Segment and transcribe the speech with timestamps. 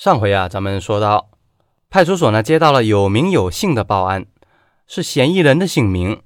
[0.00, 1.28] 上回啊，咱们说到
[1.90, 4.24] 派出所呢接到了有名有姓的报案，
[4.86, 6.22] 是嫌疑人的姓名，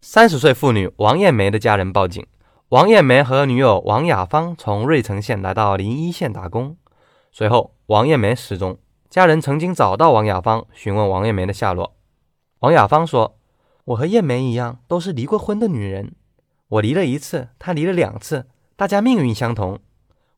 [0.00, 2.26] 三十岁妇女王艳梅的家人报警。
[2.70, 6.78] 王艳梅和女友王雅芳从芮城县来到临沂县打工，
[7.30, 8.78] 随后王艳梅失踪，
[9.10, 11.96] 家人曾经找到王雅芳询问王艳梅的下落。
[12.60, 13.36] 王雅芳说
[13.84, 16.14] ：“我和艳梅一样，都是离过婚的女人，
[16.68, 19.80] 我离了一次，她离了两次，大家命运相同，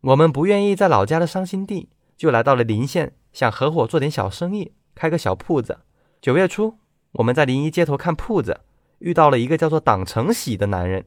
[0.00, 1.88] 我们不愿意在老家的伤心地。”
[2.20, 5.78] 就来到了临县，想合伙做点小生意，开个小铺子。
[6.20, 6.76] 九月初，
[7.12, 8.60] 我们在临沂街头看铺子，
[8.98, 11.06] 遇到了一个叫做党成喜的男人。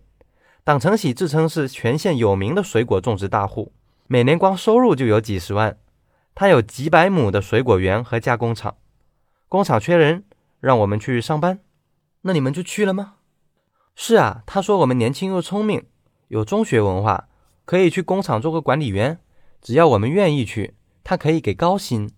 [0.63, 3.71] 党成喜自称是全县有名的水果种植大户，
[4.07, 5.77] 每年光收入就有几十万。
[6.33, 8.77] 他有几百亩的水果园和加工厂，
[9.47, 10.23] 工厂缺人，
[10.59, 11.59] 让我们去上班。
[12.21, 13.17] 那你们就去了吗？
[13.95, 15.85] 是啊，他说我们年轻又聪明，
[16.29, 17.27] 有中学文化，
[17.65, 19.19] 可以去工厂做个管理员，
[19.61, 20.73] 只要我们愿意去。
[21.03, 22.09] 他可以给高薪。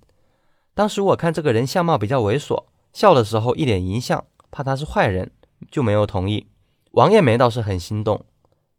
[0.73, 5.31] 当时我看这个人相貌比较猥琐，笑的时候一脸淫相，怕他是坏人，
[5.71, 6.47] 就没有同意。
[6.91, 8.25] 王艳梅倒是很心动。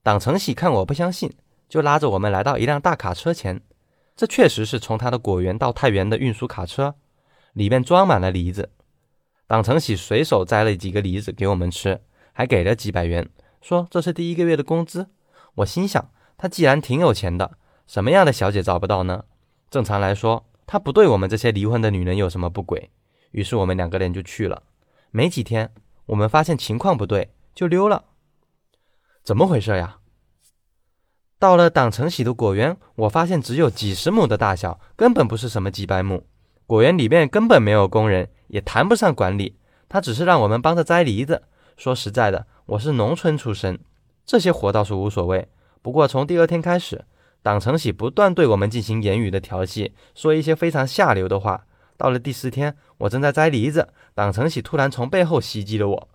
[0.03, 1.34] 党成喜看我不相信，
[1.69, 3.61] 就拉着我们来到一辆大卡车前。
[4.14, 6.94] 这确实是从他的果园到太原的运输卡车，
[7.53, 8.70] 里面装满了梨子。
[9.47, 12.00] 党成喜随手摘了几个梨子给我们吃，
[12.33, 13.28] 还给了几百元，
[13.61, 15.09] 说这是第一个月的工资。
[15.56, 19.25] 我心想，他既然挺有钱的，什么样的小姐找不到呢？
[19.70, 22.91] 正常来说，他不对我们这些离婚的女人有什么不轨。
[23.33, 24.62] 于是我们两个人就去了。
[25.11, 25.72] 没几天，
[26.06, 28.05] 我们发现情况不对，就溜了。
[29.22, 29.98] 怎么回事呀？
[31.39, 36.27] 到了党成喜的果园，我发现只有几十亩的大小，根本不是什么几百亩。
[36.67, 39.59] 果园里面根本没有工人，也谈不上管理。
[39.89, 41.42] 他只是让我们帮着摘梨子。
[41.77, 43.78] 说实在的，我是农村出身，
[44.25, 45.48] 这些活倒是无所谓。
[45.83, 47.05] 不过从第二天开始，
[47.47, 51.64] 党成喜不断对我们进行言语的调戏，说一些非常下流的话。
[51.97, 56.08] 到了第四天，我正在摘梨子，党成喜突然从背后袭击了我。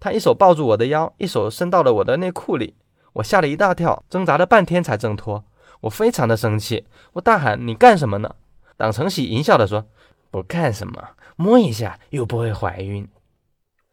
[0.00, 2.74] 他一手抱住我的腰，一手伸到了我的内裤里，
[3.12, 5.44] 我吓了一大跳，挣扎了半天才挣脱。
[5.82, 8.34] 我非常的生气，我大喊：“你干什么呢？”
[8.76, 9.86] 党成喜淫笑的说
[10.32, 13.06] ：“不干什么，摸一下又不会怀孕。”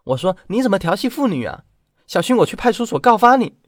[0.06, 1.66] 我说：“你怎么调戏妇女啊？
[2.08, 3.60] 小心我去派出所告发你。”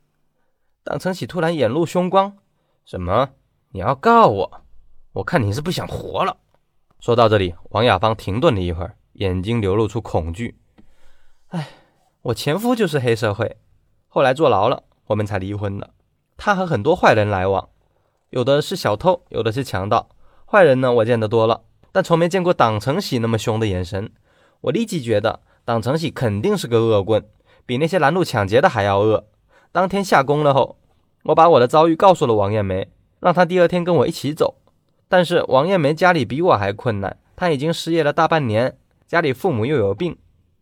[0.84, 2.38] 党成喜突然眼露凶光。
[2.85, 3.31] 什么？
[3.72, 4.62] 你要告我？
[5.13, 6.38] 我看你是不想活了。
[7.00, 10.59] 说到这里，王雅芳停顿了一会儿，眼睛流露出恐惧。
[11.47, 11.68] 哎，
[12.22, 13.57] 我前夫就是黑社会，
[14.07, 15.95] 后来坐牢了，我们才离婚的。
[16.38, 17.69] 他和很多坏人来往，
[18.29, 20.09] 有的是小偷，有的是强盗。
[20.45, 24.12] 坏人呢，我见得多了，但从没见过党成喜那么凶的眼神。
[24.62, 27.28] 我立即觉得党成喜肯定是个恶棍，
[27.66, 29.28] 比那些拦路抢劫的还要恶。
[29.72, 30.78] 当天下工了后。
[31.25, 32.88] 我把我的遭遇告诉了王艳梅，
[33.19, 34.56] 让她第二天跟我一起走。
[35.08, 38.78] 但是王艳梅家里比我还困难，她已经失业了大半年，
[39.08, 40.16] 家里父母又有病，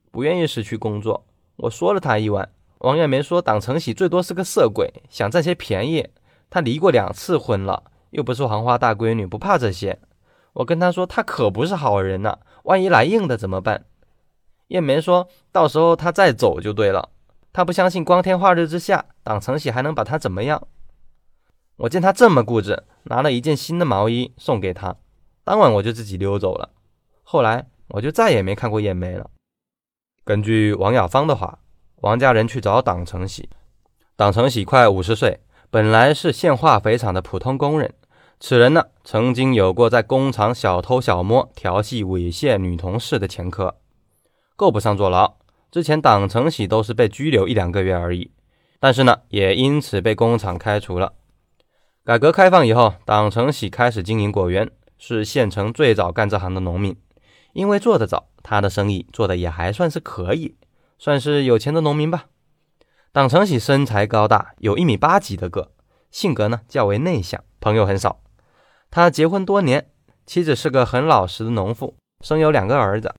[0.10, 1.26] 不愿意失去工作。
[1.58, 2.48] 我说了她一晚，
[2.80, 6.08] 王艳梅说党成喜最多是个色鬼，想占些便宜。
[6.50, 10.00] 她离过两次婚了，又不是黄花大闺女，不怕这些。
[10.54, 13.84] 我跟她说，她可不是好人呐，万一来硬的怎么办？
[14.70, 17.10] 艳梅说到时候她再走就对了。
[17.54, 20.68] 他不相信光天化日之下，党成喜还能把他怎么样？
[21.78, 24.96] 我见他这么固执，拿了一件新的毛衣送给他。
[25.44, 26.72] 当晚我就自己溜走了。
[27.22, 29.30] 后来我就再也没看过艳梅了。
[30.26, 31.60] 根据王雅芳的话，
[31.98, 33.48] 王家人去找党成喜。
[34.16, 37.94] 党成喜快五十岁，本来是县化肥厂的普通工人。
[38.40, 43.76] 此人呢，曾经有过在工厂小偷小摸、调戏猥亵女同事的前科，
[44.56, 45.38] 够不上坐牢。
[45.74, 48.30] 之前党成喜都是被拘留一两个月而已，
[48.80, 51.14] 但是呢，也因此被工厂开除了。
[52.06, 54.70] 改革开放以后，党成喜开始经营果园，
[55.00, 56.96] 是县城最早干这行的农民。
[57.54, 60.56] 因为做得早，他的生意做得也还算是可以，
[61.00, 62.26] 算是有钱的农民吧。
[63.12, 65.72] 党成喜身材高大，有一米八几的个，
[66.12, 68.22] 性格呢较为内向，朋友很少。
[68.92, 69.90] 他结婚多年，
[70.28, 73.12] 妻子是个很老实的农妇，生有两个儿子。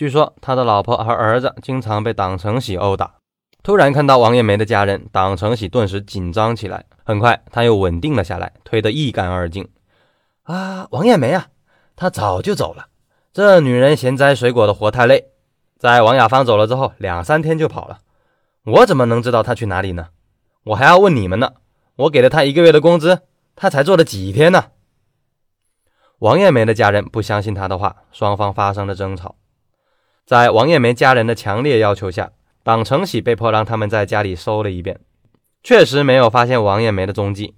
[0.00, 3.16] 据说他的老婆和儿子经常被党成喜殴打。
[3.62, 6.86] 突然看到王艳梅的家人，党成喜顿时紧张起来。
[7.04, 9.68] 很快他又稳定了下来，推得一干二净。
[10.44, 11.48] 啊，王艳梅啊，
[11.96, 12.86] 她早就走了。
[13.34, 15.26] 这女人嫌摘水果的活太累，
[15.78, 17.98] 在王雅芳走了之后，两三天就跑了。
[18.64, 20.06] 我怎么能知道她去哪里呢？
[20.64, 21.52] 我还要问你们呢。
[21.96, 23.20] 我给了她一个月的工资，
[23.54, 24.68] 她才做了几天呢？
[26.20, 29.34] 王艳梅的家人不相信她的话，双方发生了争吵。
[30.30, 32.30] 在王艳梅家人的强烈要求下，
[32.62, 35.00] 党成喜被迫让他们在家里搜了一遍，
[35.64, 37.56] 确实没有发现王艳梅的踪迹。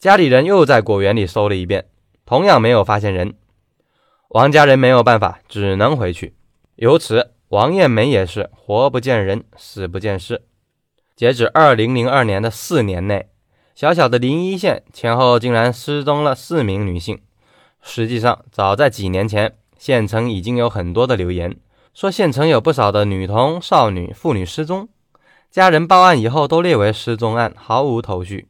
[0.00, 1.86] 家里人又在果园里搜了一遍，
[2.26, 3.34] 同样没有发现人。
[4.30, 6.34] 王家人没有办法，只能回去。
[6.74, 10.42] 由此，王艳梅也是活不见人，死不见尸。
[11.14, 13.28] 截止二零零二年的四年内，
[13.76, 17.20] 小小的临沂县前后竟然失踪了四名女性。
[17.80, 21.56] 实际上，早在几年前，县城已经有很多的流言，
[21.94, 24.88] 说县城有不少的女童、少女、妇女失踪，
[25.48, 28.48] 家人报案以后都列为失踪案，毫无头绪。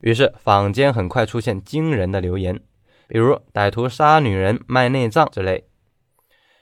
[0.00, 2.60] 于是，坊间很快出现惊人的流言，
[3.06, 5.68] 比如歹徒杀女人、卖内脏之类。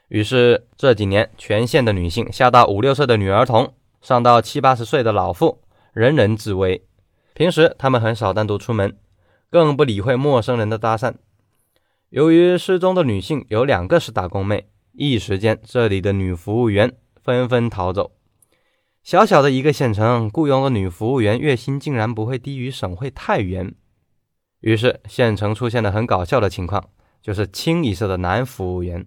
[0.09, 3.73] 于是这几年，全县的女性，下到五六岁的女儿童，
[4.03, 5.63] 上到七八十岁的老妇，
[5.95, 6.85] 人人自危。
[7.33, 8.95] 平时他们很少单独出门，
[9.49, 11.15] 更不理会陌生人的搭讪。
[12.11, 14.69] 由于失踪的女性有两个是打工妹，
[15.01, 16.93] 一时间这里的女服务员
[17.23, 18.13] 纷纷逃走。
[19.03, 23.75] 小小的一个县城，雇佣的女服务员月薪竟然不会低于省会太原。
[24.61, 26.91] 于是，县城出现了很搞笑的情况，
[27.23, 29.07] 就是清一色的男服务员。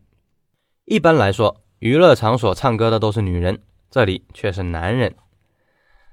[0.86, 3.62] 一般来说，娱乐场所唱歌的都是女人，
[3.92, 5.14] 这里却是男人。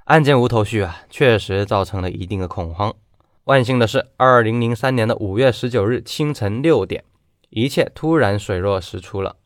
[0.05, 2.95] 案件无头绪啊，确实造成了一定的恐慌。
[3.45, 7.03] 万幸的是，二零零三年的五月十九日清晨六点，
[7.49, 9.37] 一切突然水落石出了。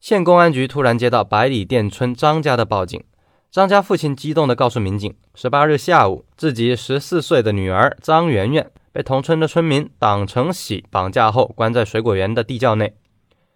[0.00, 3.02] 县公安局突然接到百里店村张家的报警。
[3.50, 12.94] 张家父亲激动地告诉民警，十八日下午，自己十四岁的女儿张媛媛被同村的村民党成喜绑架后，关在水果园的地窖内。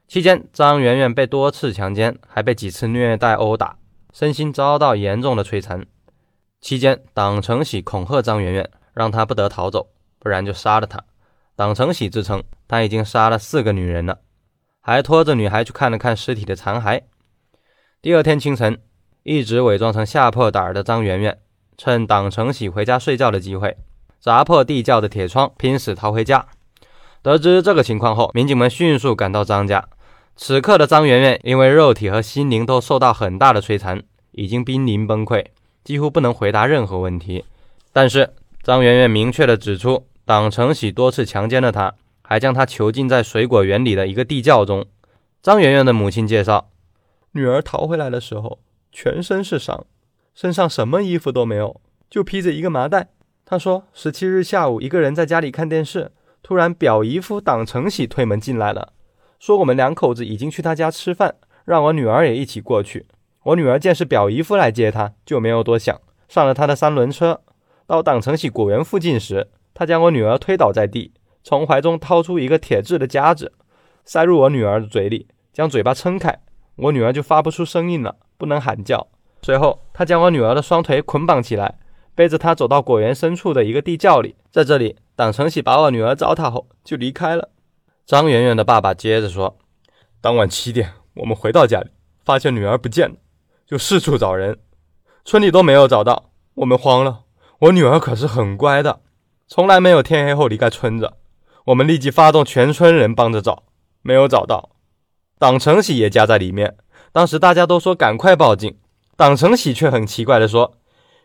[0.08, 3.76] 期间，张媛媛被多次强奸，还被几次虐待殴打，
[4.12, 5.86] 身心遭到严重的摧残。
[6.60, 11.04] 期间，党成喜恐吓张媛媛，让她不得逃走，不然就杀了她。
[11.54, 14.18] 党成喜自称他已经杀了四个女人了，
[14.82, 17.00] 还拖着女孩去看了看尸体的残骸。
[18.02, 18.78] 第二天清晨。
[19.24, 21.38] 一直伪装成吓破胆儿的张媛媛，
[21.78, 23.76] 趁党成喜回家睡觉的机会，
[24.18, 26.44] 砸破地窖的铁窗，拼死逃回家。
[27.22, 29.88] 得知这个情况后，民警们迅速赶到张家。
[30.34, 34.02] 此刻的张媛媛因为肉体和心灵都受到很大的摧残，
[34.32, 35.46] 已经濒临崩溃，
[35.84, 37.44] 几乎不能回答任何问题。
[37.92, 38.34] 但是
[38.64, 41.94] 张媛媛明确地指出，党成喜多次强奸了她，
[42.32, 44.86] 还将她囚禁在水果园里的一个地窖中。
[45.42, 46.70] 张媛媛的母亲介绍，
[47.32, 48.58] 女儿逃回来的时候。
[48.90, 49.84] 全身是伤，
[50.34, 53.08] 身上什么衣服都没有，就披着一个麻袋。
[53.44, 56.10] 她说，十七日下午，一个人在家里看电视，
[56.42, 58.94] 突然表姨夫党成喜推门进来了，
[59.38, 61.34] 说我们两口子已经去他家吃饭，
[61.66, 63.04] 让我女儿也一起过去。
[63.42, 67.42] 我女儿见是表姨夫来接她，就没有多想，上了他的三轮车。
[67.86, 71.12] 到党成喜果园附近时，他将我女儿推倒在地，
[71.44, 73.52] 从怀中掏出一个铁制的夹子，
[74.04, 76.40] 塞入我女儿的嘴里，将嘴巴撑开，
[76.76, 78.16] 我女儿就发不出声音了。
[78.36, 79.06] 不能喊叫。
[79.42, 81.78] 随后，他将我女儿的双腿捆绑起来，
[82.12, 84.34] 背着她走到果园深处的一个地窖里。
[84.50, 87.50] 在这里，党成喜把我女儿糟蹋后就离开了。
[88.04, 89.58] 张媛媛的爸爸接着说
[90.20, 91.90] ：“当晚七点，我们回到家里，
[92.24, 93.14] 发现女儿不见了，
[93.64, 94.58] 就四处找人，
[95.24, 96.30] 村里都没有找到。
[96.54, 97.20] 我们慌了。
[97.60, 99.02] 我女儿可是很乖的，
[99.46, 101.12] 从来没有天黑后离开村子。
[101.66, 103.64] 我们立即发动全村人帮着找，
[104.02, 104.70] 没有找到。
[105.38, 106.76] 党成喜也夹在里面。”
[107.12, 108.78] 当时大家都说赶快报警，
[109.16, 110.78] 党成喜却很奇怪地说：“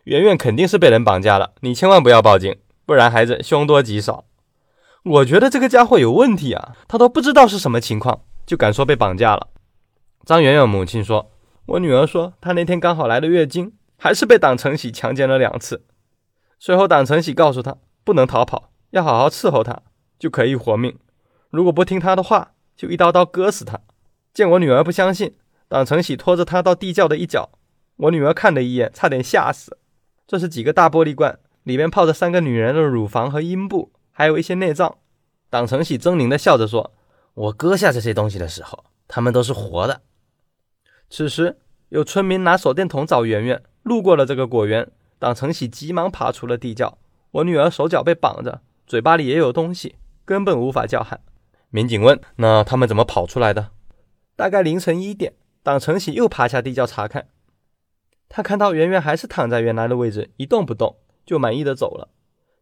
[0.04, 2.54] 圆圆肯定是被人绑架了，你千万不要报警，
[2.84, 4.24] 不然孩子凶多吉少。”
[5.04, 9.46] 我觉得这个家伙有问题啊，他都不知道是什么情况，就敢说被绑架了。
[10.26, 11.30] 张圆圆母亲说
[11.64, 15.86] ：“我女儿说她那天刚好来了月经，还是被党成喜强奸了两次。
[16.58, 19.80] 随后党成喜告诉她不能逃跑，要好好伺候她，
[20.18, 20.98] 就可以活命。
[21.50, 23.80] 如果不听他的话，就一刀刀割死他。
[24.34, 25.36] 见我女儿不相信。”
[25.70, 27.50] 党成喜拖着他到地窖的一角，
[27.96, 29.76] 我女儿看了一眼，差点吓死。
[30.26, 34.96] 这是几个大玻璃罐，里面泡着三个女人的乳房和阴部，还有一些内脏。
[35.50, 36.94] 党成喜狰狞地笑着说
[37.34, 40.00] ：“我割下这些东西的时候，他们都是活的。”
[41.10, 41.58] 此时，
[41.90, 44.90] 有村民拿手电筒找圆圆，路过了这个果园。
[45.18, 46.96] 党成喜急忙爬出了地窖，
[47.32, 49.96] 我女儿手脚被绑着，嘴巴里也有东西，
[50.28, 51.20] 根本无法叫喊。
[51.70, 53.70] 民警问：“那他们怎么跑出来的？”
[54.36, 55.32] 大概凌晨一点。
[55.62, 57.28] 党成喜又爬下地窖查看，
[58.28, 62.08] 他看到圆圆还是躺在原来的位置一动不动，就满意的走了。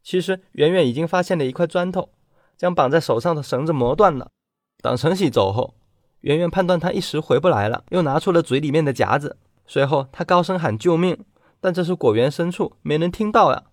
[0.02, 2.10] 其实圆圆已经发现了一块砖头，
[2.56, 4.30] 将绑在手上的绳子磨断了。
[4.80, 5.74] 党成喜走后，
[6.20, 9.36] 圆圆判断他一时回不来了，又拿出了嘴里面的夹子。
[9.66, 11.24] 随后他高声喊救命，
[11.60, 13.64] 但这是果园深处，没人听到呀。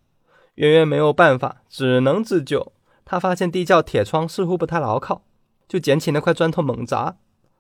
[0.56, 2.74] 圆圆没有办法，只能自救。
[3.14, 5.22] 他发现地窖铁窗似乎不太牢靠，
[5.68, 7.18] 就捡起那块砖头猛砸，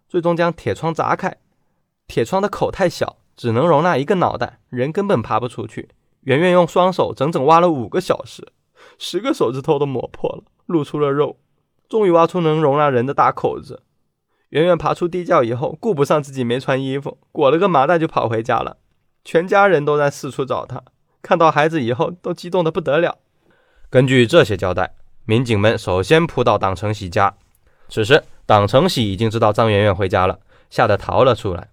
[0.09, 1.37] 最终将铁窗砸开。
[2.07, 5.89] 铁窗的口太小，只能容纳一个脑袋，人根本爬不出去。
[6.21, 8.51] 圆圆用双手整整挖了五个小时，
[8.97, 11.37] 十个手指头都磨破了，露出了肉，
[11.87, 13.83] 终于挖出能容纳人的大口子。
[14.49, 18.77] 圆圆爬出地窖以后，顾不上自己没穿衣服，裹了个麻袋就跑回家了。
[19.23, 20.81] 全家人都在四处找他，
[21.21, 23.19] 看到孩子以后都激动得不得了。
[23.91, 24.95] 根据这些交代，
[25.25, 27.35] 民警们首先扑到党成喜家。
[27.87, 30.39] 此时，党成喜已经知道张媛媛回家了，
[30.69, 31.69] 吓得逃了出来。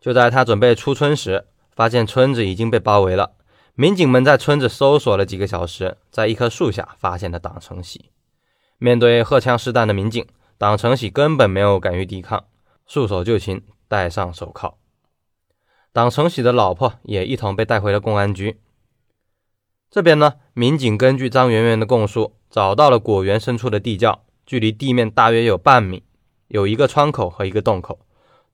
[0.00, 3.32] 就在他准备出村时，发现村子已经被包围了。
[3.74, 8.10] 民警们在村子搜索了几个小时，在一棵树下发现了党成喜。
[8.78, 10.26] 面对荷枪实弹的民警，
[10.56, 12.44] 党成喜根本没有敢于抵抗，
[12.86, 14.78] 束手就擒，戴上手铐。
[15.92, 18.60] 党成喜的老婆也一同被带回了公安局。
[19.90, 26.02] 这边呢，民警根据张媛媛的供述，找到了果园深处的地窖，距离地面大约有半米，
[26.48, 27.98] 有一个窗口和一个洞口，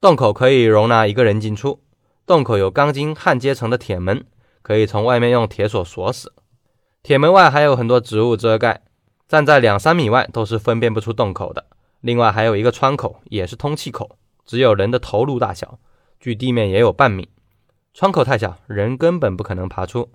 [0.01, 1.81] 洞口可以容纳一个人进出，
[2.27, 4.25] 洞口有钢筋焊接成的铁门，
[4.63, 6.33] 可以从外面用铁锁锁死。
[7.03, 8.83] 铁门外还有很多植物遮盖，
[9.29, 11.67] 站在两三米外都是分辨不出洞口的。
[12.01, 15.79] 另外还有一个窗口，也是通气口，只有人的头颅大小，
[16.19, 17.29] 距地面也有半米。
[17.95, 20.09] 窗口太小，人根本不可能爬出。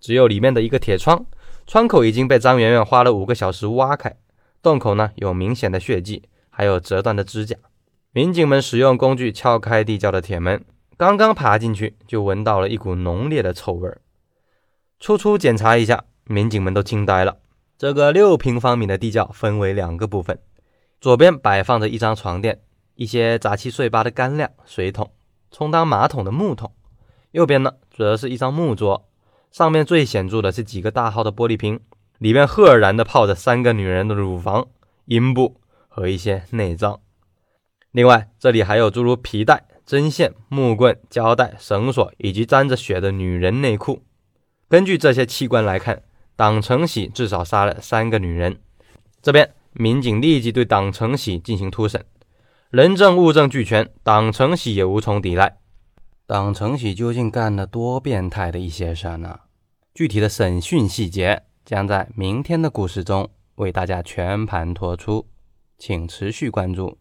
[0.00, 1.26] 只有里面的一个铁窗，
[1.68, 4.16] 窗口已经被张媛媛花了五个小时挖开，
[4.62, 7.54] 洞口呢有明显的血迹，还有折断的指甲。
[8.10, 10.64] 民警们使用工具撬开地窖的铁门，
[10.96, 14.00] 刚刚爬进去，就闻到了一股浓烈的臭味儿。
[14.98, 17.36] 初初检查一下，民警们都惊呆了。
[17.76, 20.38] 这个六平方米的地窖分为两个部分。
[21.02, 22.62] 左边摆放着一张床垫，
[22.94, 25.12] 一些杂七碎八的干粮、水桶、
[25.50, 26.70] 充当马桶的木桶；
[27.32, 29.06] 右边呢，则是一张木桌，
[29.50, 31.80] 上面最显著的是几个大号的玻璃瓶，
[32.18, 34.66] 里面赫然的泡着三个女人的乳房、
[35.06, 37.00] 阴部和一些内脏。
[37.90, 44.02] 另外，这里还有诸如皮带、针线、木棍、胶带、绳索以及沾着血的女人内裤。
[44.68, 46.02] 根据这些器官来看，
[46.36, 48.58] 党成喜至少杀了三个女人。
[49.22, 49.50] 这边。
[49.74, 52.04] 民警立即对党成喜进行突审，
[52.70, 55.57] 人证物证俱全，党成喜也无从抵赖。
[56.28, 59.40] 党承喜究竟干了多变态的一些事呢？
[59.94, 65.26] 具体的审讯细节将在明天的故事中为大家全盘托出，
[65.78, 66.98] 请持续关注。